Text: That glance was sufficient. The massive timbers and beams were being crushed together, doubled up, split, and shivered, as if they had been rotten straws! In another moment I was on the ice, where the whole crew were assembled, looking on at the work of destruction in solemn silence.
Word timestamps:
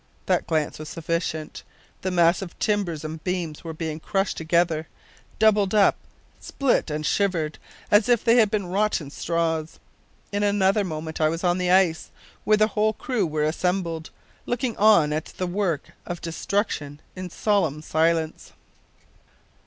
That 0.25 0.47
glance 0.47 0.79
was 0.79 0.89
sufficient. 0.89 1.61
The 2.01 2.09
massive 2.09 2.57
timbers 2.57 3.03
and 3.05 3.23
beams 3.23 3.63
were 3.63 3.71
being 3.71 3.99
crushed 3.99 4.35
together, 4.35 4.87
doubled 5.37 5.75
up, 5.75 5.95
split, 6.39 6.89
and 6.89 7.05
shivered, 7.05 7.59
as 7.91 8.09
if 8.09 8.23
they 8.23 8.37
had 8.37 8.49
been 8.49 8.65
rotten 8.65 9.11
straws! 9.11 9.79
In 10.31 10.41
another 10.41 10.83
moment 10.83 11.21
I 11.21 11.29
was 11.29 11.43
on 11.43 11.59
the 11.59 11.69
ice, 11.69 12.09
where 12.45 12.57
the 12.57 12.69
whole 12.69 12.93
crew 12.93 13.27
were 13.27 13.43
assembled, 13.43 14.09
looking 14.47 14.75
on 14.77 15.13
at 15.13 15.25
the 15.25 15.45
work 15.45 15.91
of 16.07 16.19
destruction 16.19 16.99
in 17.15 17.29
solemn 17.29 17.83
silence. 17.83 18.53